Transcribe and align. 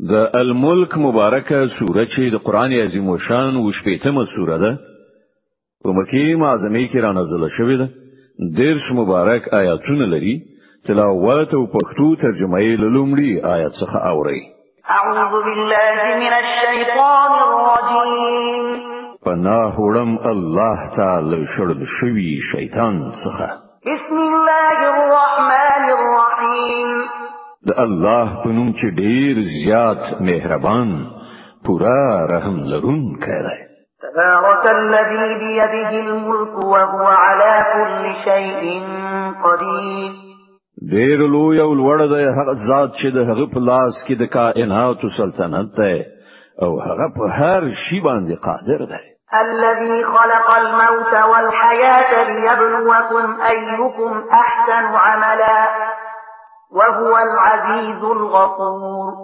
د 0.00 0.12
الملک 0.38 0.96
مبارکه 0.98 1.68
سوره 1.78 2.02
چې 2.04 2.30
د 2.32 2.36
قران 2.46 2.72
عظیم 2.72 3.16
شان 3.28 3.56
و 3.56 3.70
شپېتمه 3.72 4.24
سوره 4.36 4.58
ده 4.58 4.78
په 5.84 5.88
مکی 5.96 6.34
معظمه 6.34 6.88
کې 6.90 6.98
را 7.04 7.12
نازله 7.12 7.48
شوې 7.58 7.76
ده 7.80 7.88
دیرش 8.58 8.92
مبارک 8.94 9.48
آیاتونه 9.54 10.06
لري 10.06 10.42
تلاوت 10.86 11.54
او 11.54 11.64
پښتو 11.74 12.20
ترجمه 12.22 12.58
یې 12.60 12.78
لومړی 12.78 13.44
آیت 13.54 13.72
څخه 13.80 13.96
اوري 14.12 14.42
اعوذ 14.88 15.18
بالله 15.32 15.98
من 16.22 16.32
الشیطان 16.42 17.32
الرجیم 17.46 18.64
پناه 19.24 19.76
وړم 19.78 20.12
الله 20.32 20.78
تعالی 20.96 21.44
شړل 21.56 21.84
شوی 22.00 22.40
شیطان 22.52 22.96
څخه 23.24 23.48
بسم 23.86 24.16
الله 24.28 24.75
د 27.64 27.70
الله 27.86 28.26
په 28.42 28.48
نوم 28.56 28.68
چې 28.78 28.86
ډیر 29.00 29.34
زیات 29.60 30.02
مهربان 30.20 30.88
پورا 31.64 32.02
رحم 32.32 32.56
لرونکی 32.72 33.38
دی 33.46 33.58
تبارك 34.04 34.62
الذي 34.66 35.38
بيده 35.40 35.88
الملك 36.00 36.64
وهو 36.64 37.04
على 37.06 37.52
كل 37.72 38.14
شيء 38.26 38.80
قدير 39.44 40.10
ډیر 40.92 41.18
لوی 41.32 41.60
او 41.60 41.72
لوړ 41.74 41.98
دی 42.14 42.22
هغه 42.38 42.54
ذات 42.68 42.90
چې 43.00 43.08
د 43.16 43.18
هغه 43.30 43.46
په 43.54 43.60
لاس 43.60 44.04
کې 44.08 44.14
د 44.20 44.26
کائنات 44.36 45.00
سلطنت 45.16 45.66
دی 45.80 45.98
او 46.62 46.80
هغه 46.80 47.06
په 47.18 47.24
هر 47.38 47.70
شي 47.84 48.00
باندې 48.00 48.34
قادر 48.48 48.80
دی 48.94 49.04
الذي 49.44 49.96
خلق 50.14 50.46
الموت 50.58 51.12
والحياة 51.30 52.12
ليبلوكم 52.28 53.36
أيكم 53.50 54.24
أحسن 54.42 54.84
عملا 54.84 55.66
وهو 56.72 57.14
العزيز 57.16 58.04
الغفور 58.04 59.14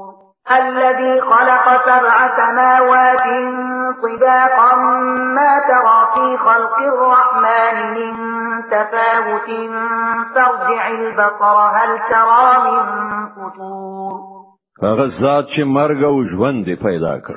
الذي 0.51 1.21
خلق 1.21 1.66
سبع 1.88 2.16
سماوات 2.38 3.23
طباقا 4.02 4.76
ما 5.34 5.60
ترى 5.71 6.01
في 6.15 6.37
خلق 6.45 6.76
الرحمن 6.79 7.95
من 7.95 8.15
تفاوت 8.66 9.49
فارجع 10.34 10.88
البصر 10.88 11.57
هل 11.76 11.99
ترى 12.10 12.62
من 12.65 12.79
فتور 13.30 14.15
هغه 14.82 15.09
ذات 15.23 15.45
چې 15.46 15.62
مرګ 15.66 16.01
او 16.04 16.23
ژوند 16.34 16.65
پیدا 16.65 17.15
کړ 17.27 17.37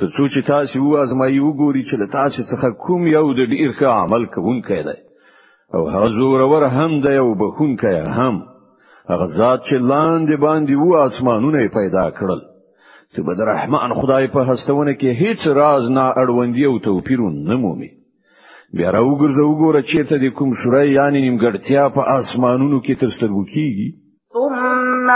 ته 0.00 0.06
څو 0.16 0.22
چې 0.32 0.46
تاسو 0.46 0.88
و 0.90 0.96
ازمایي 1.02 1.40
وګوري 1.40 1.82
چې 1.88 1.96
له 2.00 2.06
تاسو 2.12 2.42
څخه 2.50 2.68
کوم 2.86 3.06
یو 3.06 3.32
د 3.34 3.40
ډیر 3.52 3.68
ښه 3.78 3.86
عمل 4.02 4.26
کوونکی 4.34 4.82
دی 4.88 4.98
او 5.74 5.88
هغه 5.94 6.48
ور 6.52 6.64
هم 6.64 7.00
دی 7.00 7.16
او 7.16 7.34
بخونکی 7.34 7.96
هم 8.18 8.34
هغه 9.10 9.26
ذات 9.38 9.60
چې 9.68 9.74
لاندې 9.90 10.36
باندې 10.36 10.74
وو 10.78 11.02
اسمانونه 11.08 11.58
پیدا 11.78 12.04
کړل 12.18 12.40
چې 13.14 13.20
بد 13.26 13.40
رحمان 13.48 13.92
خدای 13.98 14.26
په 14.34 14.40
هستونه 14.50 14.94
کې 15.00 15.18
هیڅ 15.22 15.40
راز 15.58 15.84
نه 15.98 16.04
اړوندې 16.22 16.64
او 16.70 16.78
توپیر 16.86 17.20
نه 17.50 17.56
مومي 17.64 17.90
بیا 18.76 18.88
راوګرځو 18.96 19.48
ګوره 19.60 19.82
چې 19.90 20.00
ته 20.08 20.14
د 20.24 20.32
کوم 20.38 20.50
شورای 20.62 20.88
یعنی 20.96 21.20
نیمګړتیا 21.26 21.82
په 21.96 22.00
اسمانونو 22.20 22.80
کې 22.82 23.00
تر 23.00 23.08
سترګو 23.16 23.44
کیږي 23.54 24.06
ثم 24.34 24.54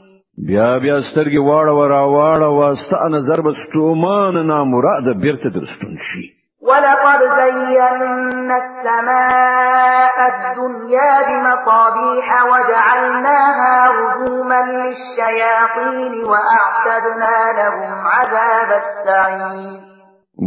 بیا 0.48 0.70
بیا 0.84 0.96
سترګې 1.00 1.40
واړه 1.48 1.74
ورا 1.80 2.00
واړه 2.14 2.48
واستا 2.60 3.04
نظر 3.16 3.40
به 3.46 3.52
ستومان 3.66 4.46
نامراده 4.52 5.12
بیرته 5.26 5.48
درستون 5.58 5.94
شي 6.08 6.26
ولقد 6.68 7.20
زينا 7.42 8.56
السماء 8.62 10.16
الدنيا 10.32 11.12
بمصابيح 11.28 12.28
وجعلناها 12.52 13.74
رجوما 14.00 14.60
للشياطين 14.62 16.12
وأعتدنا 16.30 17.36
لهم 17.60 17.92
عذاب 18.14 18.70
السعير 18.82 19.86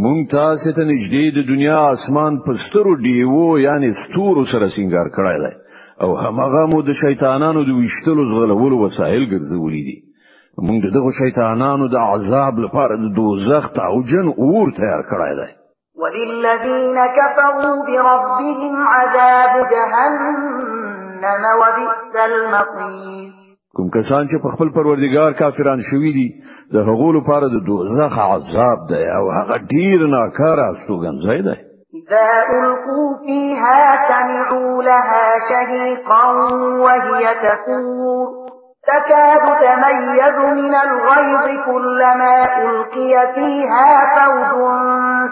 مونږ 0.04 0.20
تاسو 0.36 0.70
ته 0.76 0.82
نږدې 0.90 1.24
د 1.36 1.40
دنیا 1.52 1.78
اسمان 1.96 2.36
پسترو 2.48 2.92
دیوو 3.06 3.46
یعنی 3.62 3.88
ستورو 4.02 4.44
سره 4.52 4.68
سنگار 4.76 5.08
کړای 5.16 5.36
دی 5.44 5.52
او 6.06 6.10
همغه 6.24 6.60
مو 6.72 6.78
د 6.90 6.94
شیطانانو 7.02 7.64
د 7.70 7.78
وشتلو 7.80 8.24
زغلولو 8.32 8.78
وسایل 8.84 9.24
ګرځولې 9.32 9.82
دي 9.88 9.98
مونږ 10.68 10.92
دغه 10.98 11.10
شیطانانو 11.22 11.88
د 11.94 12.06
عذاب 12.12 12.58
لپاره 12.66 13.00
د 13.04 13.10
دوزخ 13.20 13.66
ته 13.78 13.88
او 13.92 14.02
جن 14.12 14.30
اور 14.48 14.70
تیار 14.80 15.02
کړای 15.12 15.34
دی 15.42 15.50
وللذين 16.02 16.98
كفروا 17.18 17.76
بربهم 17.86 18.74
عذاب 18.86 19.52
جهنم 19.72 20.38
وبئس 21.60 22.14
المصير 22.30 23.32
کوم 23.76 23.88
کسان 23.94 24.24
چې 24.30 24.42
په 24.42 24.48
خپل 24.54 24.68
پروردگار 24.76 25.32
کافران 25.40 25.80
شوي 25.90 26.12
دي 26.18 26.26
د 26.76 26.88
هغو 26.88 27.12
لپاره 27.18 27.46
د 27.54 27.64
دوزخ 27.68 28.18
عذاب 28.26 28.78
دی 28.92 29.02
او 29.18 29.30
هغه 29.38 29.58
ډیر 29.58 30.06
ناکاره 30.16 30.64
استوګن 30.72 31.16
ځای 31.26 31.42
دی 31.48 31.56
إذا 32.00 32.26
ألقوا 32.56 33.08
فيها 33.26 33.80
سمعوا 34.10 34.82
لها 34.82 35.24
شهيقا 35.50 36.24
وهي 36.84 37.34
تفور 37.44 38.39
تكاد 38.90 39.38
تميز 39.60 40.36
من 40.38 40.74
الغيظ 40.74 41.64
كلما 41.66 42.62
ألقي 42.62 43.32
فيها 43.34 44.06
فوج 44.16 44.60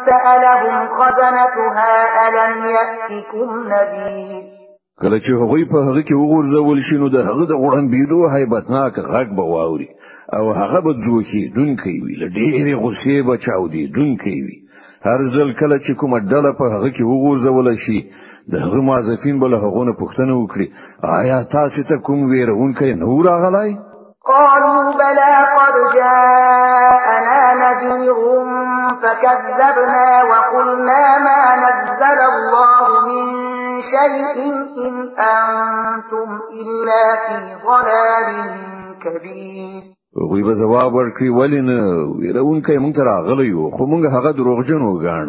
سألهم 0.06 0.88
خزنتها 0.88 2.28
ألم 2.28 2.64
يأتكم 2.64 3.68
نذير 3.68 4.57
کله 5.02 5.18
چې 5.24 5.32
هغوی 5.40 5.64
په 5.72 5.78
هغه 5.88 6.02
کې 6.06 6.14
وګرځول 6.22 6.78
شي 6.86 6.96
نو 7.02 7.08
د 7.16 7.26
هغه 7.26 7.44
د 7.50 7.58
غړمبېدو 7.64 8.18
هیبتناک 8.34 8.94
غږ 9.12 9.28
به 9.40 9.44
واوري 9.52 9.86
او 10.38 10.50
هغه 10.60 10.80
به 10.86 10.92
ځوکي 11.06 11.42
دونکی 11.58 11.94
وي 12.04 12.14
له 12.22 12.28
ډېرې 12.38 12.72
غوسې 12.82 13.14
به 13.28 13.34
چاودي 13.46 13.84
دونکی 13.98 14.36
وي 14.46 14.56
هر 15.08 15.20
ځل 15.34 15.48
کله 15.60 15.76
چې 15.86 15.92
کومه 16.00 16.18
ډله 16.30 16.50
په 16.60 16.64
هغه 16.74 16.88
کې 16.96 17.02
وګرځول 17.10 17.66
شي 17.84 17.98
د 18.52 18.54
هغه 18.64 18.78
معزفین 18.88 19.36
بل 19.42 19.52
هغه 19.64 19.80
نه 19.88 19.92
پوښتنه 20.02 20.32
وکړي 20.42 20.66
آیا 21.18 21.38
تاسو 21.56 21.82
ته 21.88 21.94
کوم 22.06 22.18
ویرونکی 22.30 22.92
نو 23.02 23.22
راغلای 23.30 23.70
قالوا 24.30 24.80
بلى 25.02 25.30
قد 25.58 25.74
جاءنا 25.98 27.40
نذير 27.64 28.16
فكذبنا 29.02 30.06
وقلنا 30.30 31.02
ما 31.26 31.40
نزل 31.64 32.16
الله 32.32 32.78
من 33.10 33.47
شيء 33.82 34.44
إن 34.44 34.94
أنتم 35.18 36.40
إلا 36.52 37.16
في 37.26 37.54
ضلال 37.66 38.60
كبير 39.02 39.82
وی 40.32 40.42
به 40.42 40.52
جواب 40.52 40.92
ورکړي 40.94 41.30
ولی 41.36 41.60
نه 41.60 41.80
ویرون 42.18 42.62
کوي 42.62 42.78
مونږ 42.82 42.92
ته 42.96 43.02
راغلی 43.12 43.50
وو 43.54 43.70
خو 43.76 43.84
مونږ 43.90 44.02
هغه 44.16 44.30
دروغجن 44.32 44.80
وګاڼ 44.82 45.28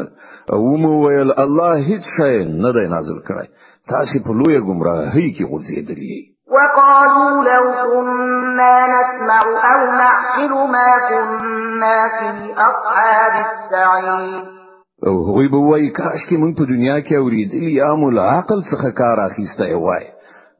او 0.53 0.61
مو 0.81 0.91
ویل 1.07 1.31
الله 1.43 1.73
هیڅ 1.89 2.03
شی 2.17 2.37
نه 2.63 2.71
دی 2.75 2.87
نازل 2.87 3.19
کړی 3.27 3.45
تاسو 3.91 4.17
په 4.25 4.31
لویه 4.39 4.59
گمراهۍ 4.67 5.27
کې 5.37 5.43
غوځېدلی 5.49 6.17
وقالوا 6.55 7.29
لو 7.49 7.63
كنا 7.91 8.75
نسمع 8.95 9.41
أو 9.71 9.81
نعقل 10.01 10.51
ما 10.71 10.89
كنا 11.09 11.97
في 12.17 12.53
أصحاب 12.57 13.33
السعير 13.45 14.58
او 15.07 15.25
هغوی 15.25 15.47
به 15.47 15.57
وایي 15.57 15.89
کاش 15.91 16.19
کې 16.29 16.37
موږ 16.39 16.53
په 16.59 16.63
دنیا 16.69 17.01
کې 17.01 17.13
اورېدلي 17.15 17.71
یا 17.81 17.95
مو 17.99 18.09
له 18.11 18.21
عقل 18.37 18.59
څخه 18.71 18.89
کار 18.99 19.19
اخیستی 19.25 19.73
وای 19.73 20.05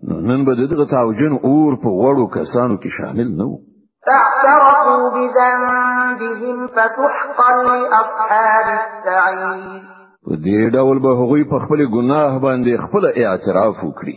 نو 0.08 0.16
نن 0.28 0.46
به 0.46 0.54
د 0.56 0.62
دغه 0.74 0.86
تاوجن 0.96 1.34
اور 1.48 1.74
په 1.84 1.88
وړو 2.02 2.26
کسانو 2.38 2.76
کې 2.82 2.90
شامل 3.00 3.28
نه 3.40 3.46
وو 3.48 3.58
فاعترفوا 4.06 5.10
بذنبهم 5.16 6.68
فسحقا 6.76 7.52
لأصحاب 7.68 8.66
السعير 8.78 9.82
په 10.26 10.34
دې 10.46 10.62
ډول 10.78 11.00
به 11.06 11.12
هغوی 11.22 11.44
په 11.44 11.60
خپل 11.66 11.80
ګناه 11.96 12.40
باندې 12.46 12.84
خپل 12.86 13.04
اعتراف 13.16 13.76
وکړي 13.84 14.16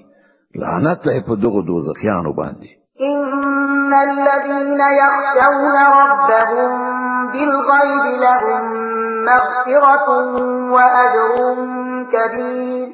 لعنت 0.63 1.03
په 1.27 1.35
دغه 1.45 1.61
دوزخیانو 1.69 2.33
باندې 2.41 2.71
ان 3.11 3.93
الذين 4.09 4.81
يخشون 5.01 5.79
ربهم 6.11 6.73
بالغيب 7.33 8.07
لهم 8.27 8.93
مغفرة 9.31 10.09
وأجر 10.75 11.37
كبير 12.15 12.87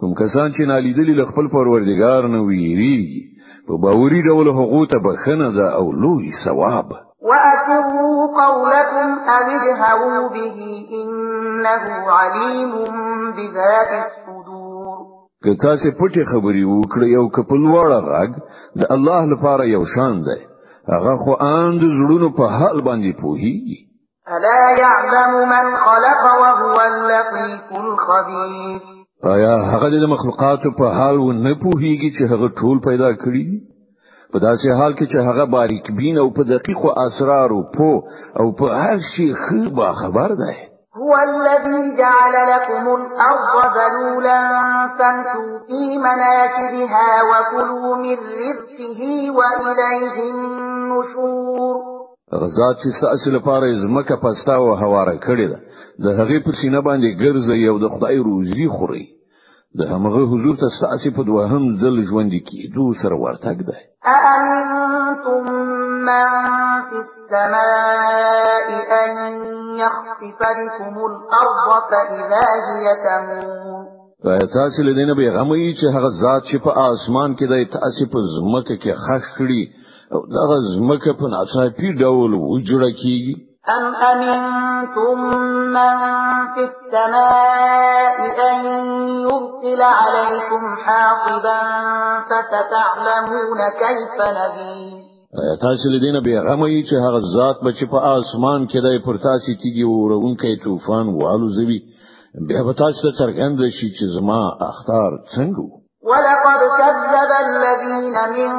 کوم 0.00 0.12
کسان 0.20 0.48
چې 0.56 0.62
نالیدلی 0.72 1.14
له 1.20 1.24
خپل 1.30 1.46
پروردگار 1.54 2.22
نه 2.34 2.40
ویریږي 2.48 3.20
په 3.66 3.72
باوري 3.86 4.20
ډول 4.28 4.46
حقوق 4.58 4.84
ته 4.92 4.98
بخنه 5.06 5.48
ده 5.56 5.66
او 5.78 5.86
لوی 6.02 6.28
ثواب 6.44 6.88
وأسروا 7.30 8.22
قولكم 8.40 9.10
أم 9.34 9.48
اجهروا 9.50 10.28
به 10.34 10.56
إنه 11.02 11.84
عليم 12.18 12.72
بذات 13.36 13.92
الصدور 14.04 14.96
که 15.44 15.50
تاسو 15.64 15.88
پټې 16.00 16.22
خبرې 16.32 16.64
وکړې 16.74 17.10
او 17.20 17.24
خپل 17.36 17.60
وړه 17.74 18.00
غږ 18.10 18.30
د 18.80 18.92
الله 18.94 19.20
لپاره 19.32 19.64
یو 19.76 19.82
شان 19.94 20.14
دی 20.28 20.38
هغه 20.94 21.14
خو 21.24 21.32
آند 21.62 21.80
زړونو 21.98 22.28
په 22.38 22.44
حال 22.58 22.78
باندې 22.88 23.12
پوهیږي 23.22 23.78
ألا 24.28 24.78
يعلم 24.80 25.48
من 25.48 25.76
خلق 25.76 26.22
وهو 26.40 26.80
اللطيف 26.80 27.70
الخبير 27.80 28.80
آیا 29.24 29.56
هغه 29.56 29.88
د 29.90 30.04
مخلوقاتو 30.14 30.70
په 30.78 30.90
حال 30.98 31.16
و 31.20 31.32
نه 31.32 31.52
پوهیږي 31.62 32.10
چې 32.16 32.22
هغه 32.32 32.48
ټول 32.60 32.78
پیدا 32.88 33.10
کړی 33.22 33.46
په 34.32 34.38
داسې 34.38 34.68
حال 34.78 34.92
کې 34.94 35.06
چې 35.12 35.18
هغه 35.28 35.44
باریک 35.44 35.90
بین 35.98 36.18
او 36.22 36.30
په 36.36 36.42
دقیقو 36.42 36.88
او 36.90 37.62
پو 37.74 37.90
او 38.40 38.46
په 38.58 38.64
هر 38.82 38.98
شي 39.16 39.34
خبر 39.34 39.92
خبر 40.02 40.28
ده 40.42 40.50
هو 40.98 41.10
الذي 41.30 41.96
جعل 42.00 42.34
لكم 42.52 42.84
الأرض 42.98 43.52
ذلولا 43.78 44.40
فامشوا 44.98 45.58
في 45.66 45.98
مناكبها 46.04 47.08
وكلوا 47.30 47.96
من 47.96 48.18
رزقه 48.42 49.02
وإليه 49.38 50.16
النشور 50.34 51.91
غزا 52.40 52.68
چې 52.80 52.88
ساسې 53.00 53.30
لپاره 53.36 53.80
زمکه 53.84 54.16
پستا 54.22 54.54
او 54.60 54.74
هواره 54.82 55.16
کړی 55.26 55.46
ده 55.52 55.58
د 56.04 56.06
هغې 56.18 56.38
پر 56.44 56.54
سینه 56.60 56.80
باندې 56.88 57.08
ګرځي 57.22 57.60
او 57.70 57.76
د 57.84 57.86
خدای 57.94 58.16
روزي 58.28 58.66
خوري 58.74 59.06
د 59.78 59.80
همغه 59.92 60.22
حضور 60.32 60.54
ته 60.62 60.68
ساسې 60.80 61.08
په 61.16 61.22
دوهم 61.28 61.62
ځل 61.82 61.94
ژوند 62.08 62.32
کې 62.46 62.60
دوه 62.76 62.92
سره 63.02 63.16
ورتګ 63.24 63.58
ده 63.68 63.76
أأمنتم 64.16 65.42
من 66.08 66.28
في 66.88 66.96
السماء 67.06 68.64
أن 69.04 69.10
يخطف 69.84 70.38
بكم 70.60 70.94
الأرض 71.10 71.90
فإذا 71.92 72.46
هي 72.68 72.86
تمور 73.04 74.46
تاسو 74.56 74.82
له 74.86 74.92
دې 74.98 75.04
نه 75.10 75.14
به 75.18 75.26
غمې 75.36 75.66
چې 75.78 75.84
هغه 75.96 76.10
ذات 76.22 76.42
چې 76.50 76.56
په 76.64 76.70
اسمان 76.90 77.36
کې 77.38 77.46
د 77.52 77.54
تاسو 77.76 78.02
په 78.12 78.18
زمکه 78.36 78.76
کې 78.82 78.92
خښ 79.04 79.24
کړي 79.38 79.60
او 80.14 80.20
دغه 80.36 80.56
زمکه 80.72 81.12
په 81.20 81.26
ناڅاپي 81.34 81.88
ډول 82.02 82.30
وجړه 82.52 82.90
کیږي 83.02 83.34
أم 83.76 83.84
أمنتم 84.10 85.16
من 85.76 85.98
في 86.54 86.62
السماء 86.70 88.16
أن 88.50 88.58
يرسل 89.26 89.82
عليكم 90.00 90.62
حاصبا 90.84 91.60
فستعلمون 92.28 93.60
كيف 93.82 94.16
نذير 94.38 95.00
آیا 95.42 95.54
تاسو 95.64 95.90
لیدنه 95.92 96.20
به 96.26 96.34
غمه 96.48 96.68
یی 96.74 96.82
چې 96.88 96.94
هغه 97.04 97.20
ذات 97.36 97.56
به 97.64 97.70
چې 97.76 97.84
په 97.92 97.98
اسمان 98.18 98.60
کې 98.70 98.78
دای 98.86 98.98
پر 99.06 99.14
تاسو 99.28 99.48
تیږي 99.62 99.84
ورونکې 99.92 100.50
طوفان 100.64 101.06
والو 101.18 101.48
زوی 101.56 101.78
بیا 102.48 102.60
به 102.66 102.72
تاسو 102.82 103.00
ته 103.06 103.10
څرګند 103.20 103.56
شي 103.76 103.88
چې 103.96 104.04
زما 104.16 104.40
اختار 104.70 105.12
څنګه 105.36 105.81
ولقد 106.04 106.58
كذب 106.78 107.28
الذين 107.46 108.14
من 108.14 108.52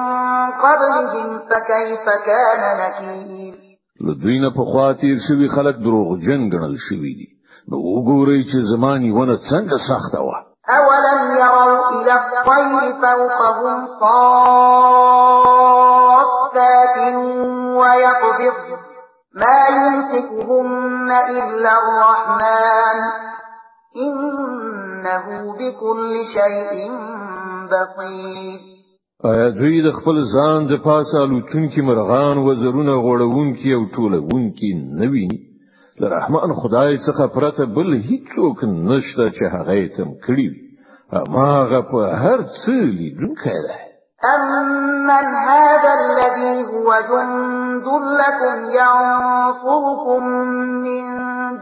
قبلهم 0.51 1.39
فكيف 1.39 2.05
كان 2.25 2.61
نكير 2.77 3.53
لدوی 4.01 4.39
نه 4.39 4.49
په 4.49 4.65
خاطر 4.73 5.15
شوی 5.27 5.47
خلک 5.55 5.75
دروغ 5.75 6.15
جن 6.17 6.49
ګڼل 6.49 6.75
شوی 6.89 7.13
دي 7.19 7.27
نو 7.71 7.77
وګورئ 7.77 8.41
چې 8.49 8.57
زماني 8.75 9.11
ونه 9.11 9.37
څنګه 9.49 9.77
سخته 9.91 10.21
وه 10.21 10.39
اولم 10.69 11.21
يروا 11.37 11.89
الى 11.93 12.13
الطير 12.13 12.93
فوقهم 13.01 13.87
صافات 13.99 16.57
ويقبض 17.57 18.55
ما 19.35 19.61
يمسكهن 19.75 21.11
الا 21.29 21.73
الرحمن 21.81 22.99
انه 23.95 25.55
بكل 25.57 26.13
شيء 26.33 26.89
بصير 27.71 28.73
ایا 29.31 29.47
دوی 29.59 29.75
د 29.83 29.91
خپل 29.97 30.17
ځان 30.35 30.65
د 30.71 30.79
پاسه 30.87 31.19
لوتونکي 31.31 31.81
مرغان 31.89 32.37
وزرونه 32.47 32.93
غوړونکي 33.05 33.69
او 33.77 33.81
ټولونکي 33.95 34.71
نه 34.99 35.07
ویني 35.13 35.39
لرحمان 36.01 36.53
خدای 36.61 36.93
څخه 37.05 37.23
پرته 37.35 37.63
بل 37.77 37.89
هیڅوک 38.09 38.57
نشته 38.89 39.23
چې 39.35 39.43
هغه 39.55 39.87
تم 39.97 40.09
کړی 40.25 40.49
اما 41.19 41.47
هغه 41.61 41.79
په 41.91 41.99
هر 42.23 42.39
څه 42.61 42.73
لیدونکی 42.99 43.55
دی 43.67 43.77
أمن 44.35 45.25
هذا 45.51 45.91
الذي 46.03 46.65
هو 46.71 46.89
جند 47.11 47.85
لكم 48.21 48.59
ينصركم 48.79 50.21
من 50.85 51.03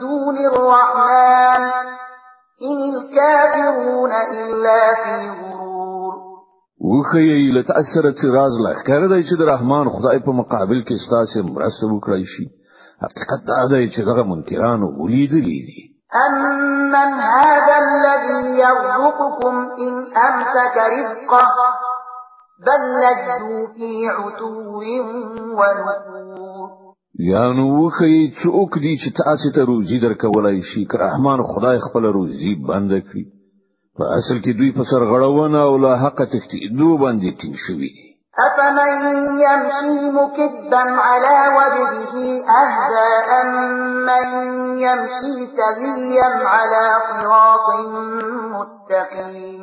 دون 0.03 0.35
الرحمن 0.53 1.61
إن 2.71 2.79
الكافرون 2.95 4.11
إلا 4.11 4.81
في 5.03 5.11
وخی 6.89 7.51
له 7.55 7.61
تاثرت 7.71 8.17
راز 8.35 8.53
لا 8.65 8.71
ښکار 8.79 9.03
دی 9.13 9.21
چې 9.27 9.35
د 9.39 9.43
رحمان 9.53 9.85
خدای 9.95 10.17
په 10.25 10.31
مقابل 10.41 10.79
کې 10.87 11.03
ستاسو 11.05 11.39
مرسته 11.55 11.83
وکړي 11.89 12.23
شي 12.33 12.45
حقیقت 13.05 13.41
دا 13.51 13.61
دی 13.73 13.83
چې 13.93 13.99
دغه 14.09 14.23
منکرانو 14.31 14.87
ولیدلی 15.01 15.59
دي 15.67 15.79
أمن 16.25 17.09
هذا 17.37 17.75
الذي 17.87 18.41
يرزقكم 18.65 19.55
إن 19.85 19.93
أمسك 20.27 20.75
رزقه 20.97 21.51
بل 22.67 22.81
لجوا 23.03 23.61
في 23.75 23.89
عتو 24.17 24.81
ونفور 25.57 26.69
یا 27.31 27.43
نو 27.57 27.65
وخی 27.83 28.17
څوک 28.41 28.71
دی 28.83 28.93
چې 29.01 29.09
تاسو 29.21 29.53
ته 29.55 29.61
روزي 29.71 29.99
درکولای 29.99 30.61
شي 30.61 30.85
که 30.85 30.97
رحمان 30.97 31.39
خدای 31.43 31.79
خپل 31.87 32.03
روزي 32.05 32.55
بند 32.67 32.91
کړي 32.99 33.40
په 33.97 34.03
اصل 34.19 34.37
کې 34.43 34.51
دوی 34.59 34.69
په 34.77 34.83
سر 34.89 35.01
غړونه 35.11 35.59
او 35.67 35.73
لا 35.85 35.93
حق 36.03 36.19
تختی 36.33 36.59
دوه 36.79 36.95
باندې 37.03 37.29
ټینګ 37.39 37.55
شوی 37.65 37.89
دي 37.97 38.05
أفمن 38.47 38.91
يمشي 39.45 40.03
مكبا 40.19 40.83
على 41.07 41.37
وجهه 41.57 42.15
أهدى 42.61 43.11
أمن 43.41 44.25
يمشي 44.85 45.35
سويا 45.59 46.29
على 46.53 46.85
صراط 47.09 47.65
مستقيم 48.55 49.61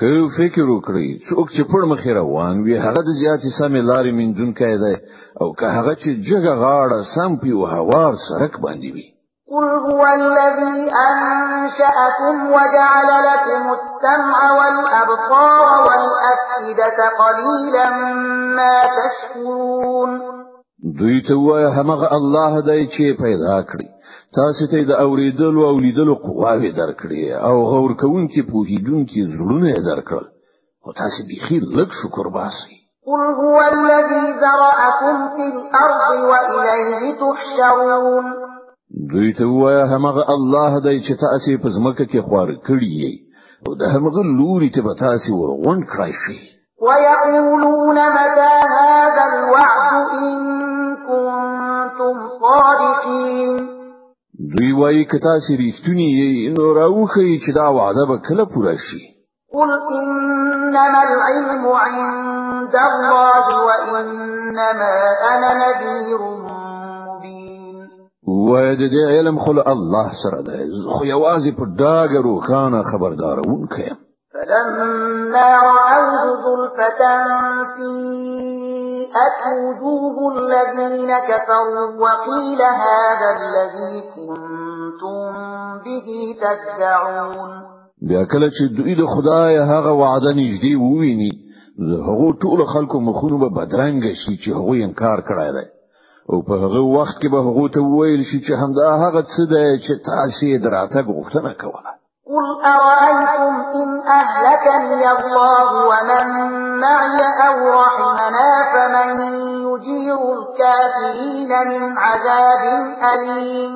که 0.00 0.10
فکر 0.38 0.64
وکړي 0.74 1.08
څوک 1.28 1.48
چې 1.54 1.62
پړ 1.70 1.82
مخې 1.92 2.10
روان 2.20 2.54
وي 2.64 2.76
هغه 2.84 3.00
د 3.08 3.10
زیاتې 3.22 3.48
سمې 3.60 3.80
لارې 3.90 4.12
منځون 4.18 4.50
کې 4.58 4.74
دی 4.82 4.94
او 5.40 5.48
که 5.58 5.66
هغه 5.76 5.94
چې 6.02 6.10
جګه 6.28 6.52
غاړه 6.62 7.00
سم 7.14 7.30
پیو 7.42 7.60
هوار 7.74 8.12
سرک 8.28 8.54
باندې 8.64 8.88
وي 8.94 9.06
قل 9.52 9.66
هو 9.86 10.00
الذي 10.16 10.78
أن 11.06 11.29
أنشأكم 11.70 12.46
وجعل 12.50 13.08
لكم 13.32 13.72
السمع 13.72 14.52
والأبصار 14.58 15.80
والأفئدة 15.82 17.02
قليلا 17.22 17.90
ما 18.56 18.78
تشكرون 18.98 20.20
دوی 20.98 21.20
ته 21.28 21.34
وای 21.34 21.64
همغه 21.64 22.12
الله 22.16 22.60
دای 22.66 22.86
چې 22.86 23.16
پیدا 23.22 23.62
کړی 23.62 23.88
تاسو 24.36 24.66
ته 24.72 24.82
د 24.88 25.00
اوریدلو 25.00 25.62
او 25.70 25.78
لیدلو 25.80 26.14
قواوی 26.14 26.72
درکړي 26.72 27.32
او 27.42 27.64
غور 27.64 27.92
کوون 27.96 28.28
په 28.28 28.64
هیدون 28.68 29.06
کې 29.06 29.20
زړونه 29.32 29.74
درکړل 29.88 30.26
او 30.86 30.92
تاسو 30.92 31.20
به 31.28 31.36
خیر 31.48 31.62
لک 31.78 31.90
شکر 32.02 32.28
باسي 32.28 32.80
قل 33.06 33.22
هو 33.42 33.58
الذي 33.60 34.24
ذرأكم 34.42 35.16
في 35.36 35.44
الأرض 35.54 36.02
وإليه 36.30 37.02
تحشرون 37.20 38.39
دوی 39.12 39.32
ته 39.32 39.44
وایا 39.46 39.86
همغه 39.86 40.30
الله 40.30 40.80
دای 40.84 41.00
چې 41.00 41.14
تاسو 41.24 41.58
په 41.62 41.68
ځمکه 41.76 42.04
کې 42.10 42.20
خوار 42.26 42.48
کړی 42.66 42.90
یې 43.00 43.12
او 43.66 43.72
د 43.80 43.82
همغه 43.94 44.22
لوري 44.38 44.70
ته 44.74 44.80
به 44.86 44.94
تاسو 45.04 45.30
ورغون 45.40 45.80
کړئ 45.90 46.12
شي 46.22 46.36
ويقولون 46.86 47.98
متى 48.18 48.52
هذا 48.78 49.22
الوعد 49.32 50.04
ان 50.12 50.38
كنتم 51.08 52.16
صادقين 52.40 53.56
دوی 54.56 54.72
وایي 54.72 55.04
که 55.04 55.18
تاسو 55.28 55.50
ریښتونی 55.62 56.08
یې 56.20 56.58
نو 56.58 56.74
راوخی 56.74 57.38
چې 57.44 57.54
دا 57.54 57.70
وعده 57.74 58.04
به 58.10 58.16
کله 58.28 58.44
پوره 58.52 58.76
شي 58.76 59.02
قل 59.54 59.70
انما 60.00 61.00
العلم 61.12 61.66
عند 61.66 62.74
الله 62.76 63.46
وانما 63.66 64.92
انا 65.30 65.50
نذير 65.62 66.49
وای 68.50 68.70
د 68.82 68.84
دې 68.94 69.04
علم 69.14 69.36
خو 69.42 69.50
الله 69.74 70.08
سره 70.22 70.38
ده 70.48 70.56
خو 70.94 71.00
یوازې 71.14 71.50
په 71.58 71.64
ډاګه 71.80 72.18
روخانه 72.28 72.78
خبردارونکی 72.90 73.88
فلما 74.34 75.50
رأوه 75.68 76.24
زلفة 76.44 77.02
سيئت 77.78 79.40
وجوه 79.64 80.16
الذين 80.36 81.10
كفروا 81.30 81.84
وقيل 82.02 82.60
هذا 82.84 83.28
الذي 83.40 83.94
كنتم 84.16 85.20
به 85.84 86.08
تدعون 86.42 87.52
بیا 88.08 88.22
کله 88.32 88.48
چې 88.56 88.64
دوی 88.78 88.92
د 88.94 89.02
خدای 89.14 89.52
هغه 89.72 89.92
وعده 90.02 90.30
نږدې 90.40 90.74
وویني 90.84 91.32
هغه 92.08 92.26
ټول 92.42 92.60
خلکو 92.72 92.96
مخونه 93.08 93.36
به 93.42 93.48
بدرنګ 93.58 94.00
شي 94.22 94.34
چې 94.42 94.48
هغه 94.58 94.74
انکار 94.86 95.18
کړی 95.30 95.50
دی 95.56 95.66
او 96.30 96.36
په 96.46 96.54
هغه 96.64 96.82
وخت 96.96 97.16
کې 97.22 97.28
به 97.34 97.40
هغه 97.46 97.64
ته 97.74 97.80
ویل 97.92 98.22
شي 98.30 98.38
چې 98.46 98.52
همدا 98.62 98.88
هغه 99.04 99.22
څه 99.32 99.42
ده 99.52 99.64
چې 99.84 99.92
تاسو 100.10 100.42
یې 100.52 100.58
دراته 100.64 101.00
غوښتنه 101.10 101.52
کوله 101.62 101.92
قل 102.30 102.48
أرأيتم 102.74 103.52
إن 103.80 103.90
أهلكني 104.20 105.04
الله 105.16 105.66
ومن 105.90 106.26
معي 106.84 107.20
أو 107.46 107.56
رحمنا 107.82 108.52
فمن 108.72 109.08
يجير 109.68 110.18
الكافرين 110.38 111.50
من 111.70 111.82
عذاب 112.06 112.62
أليم 113.12 113.72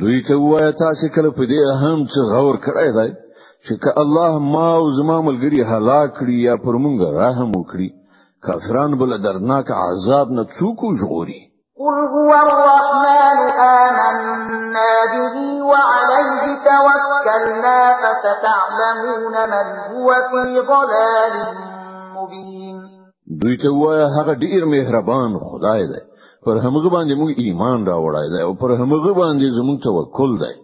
دوی 0.00 0.20
ته 0.28 0.36
وایه 0.36 0.70
تاسو 0.84 1.06
کله 1.16 1.30
په 1.38 1.44
دې 1.50 1.60
هم 1.82 1.98
څه 2.12 2.20
غور 2.34 2.56
کړی 2.66 2.90
دی 2.98 3.08
چې 3.66 3.74
که 3.82 3.90
الله 4.02 4.32
ما 4.38 4.68
او 4.78 4.90
زما 5.00 5.18
ملګری 5.28 5.62
هلاک 5.72 6.08
کړي 6.18 6.36
یا 6.48 6.54
پر 6.64 6.74
موږ 6.84 6.96
رحم 7.22 7.50
وکړي 7.58 7.88
کافران 8.46 8.98
بل 8.98 9.22
درناک 9.24 9.66
عذاب 9.84 10.28
نه 10.36 10.42
څوک 10.58 10.80
ژغوري 11.00 11.45
قل 11.80 11.96
هو 12.16 12.32
الرحمن 12.42 13.38
آمنا 13.68 14.92
به 15.14 15.34
وعليه 15.70 16.40
توكلنا 16.68 17.80
فستعلمون 18.02 19.34
من 19.54 19.66
هو 19.96 20.08
في 20.30 20.44
ضلال 20.72 21.32
مبين 22.16 22.76
دوی 23.42 23.56
ته 23.56 23.68
وایه 23.82 24.06
هغه 24.20 24.34
ډیر 24.34 24.62
مهربان 24.64 25.38
خدای 25.38 25.86
دی 25.86 26.00
پر 26.44 26.56
همغه 26.66 26.88
باندې 26.94 27.14
موږ 27.20 27.30
ایمان 27.42 27.86
راوړای 27.86 28.28
دی 28.36 28.42
او 28.46 28.54
پر 28.54 28.70
همغه 28.80 29.12
باندې 29.20 29.48
زموږ 29.58 29.78
توکل 29.84 30.32
دی 30.42 30.54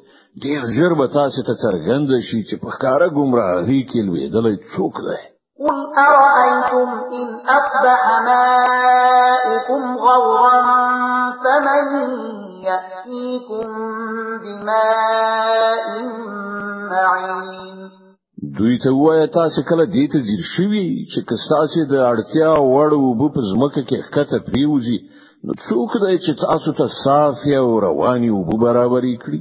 ډیر 0.45 0.61
ژر 0.77 0.95
به 0.95 1.07
تاسو 1.07 1.43
ته 1.49 1.53
څرګند 1.65 2.11
شي 2.29 2.41
چې 2.49 2.57
په 2.63 2.69
ښکارا 2.71 3.09
گمراهی 3.09 3.87
کې 3.91 4.01
لوی 4.09 4.29
دلای 4.29 4.57
څوک 4.77 4.95
دی 5.09 5.32
قل 5.59 5.69
أرأيتم 5.97 6.91
إن 7.17 7.29
أصبح 7.41 8.03
ماؤكم 8.27 9.97
غورا 9.99 10.61
فمن 11.45 11.85
يأتيكم 12.63 13.67
بماء 14.43 15.87
معين 16.91 17.91
دوی 18.59 18.79
ته 18.79 18.91
وای 18.93 19.27
تاسو 19.27 19.63
کله 19.69 19.85
دې 19.93 20.05
ته 20.13 20.19
ځیر 20.29 20.43
شوی 20.57 20.87
چې 21.13 21.21
کستاسي 21.29 21.83
د 21.91 21.95
اړتیا 22.13 22.51
وړ 22.73 22.91
وبو 23.07 23.27
په 23.35 23.41
زمکه 23.51 23.83
کې 23.89 23.99
کته 24.15 24.39
پریوزي 24.49 24.99
نو 25.47 25.53
څوک 25.69 25.91
دای 26.05 26.17
چې 26.25 26.33
تاسو 26.47 26.71
ته 26.79 26.87
صافي 27.05 27.55
او 27.63 27.69
رواني 27.87 28.31
وبو 28.39 28.55
برابرې 28.65 29.15
کړی 29.25 29.41